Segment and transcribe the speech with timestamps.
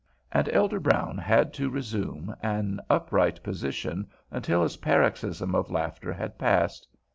[0.31, 6.39] And Elder Brown had to resume an upright position until his paroxysm of laughter had
[6.39, 6.87] passed.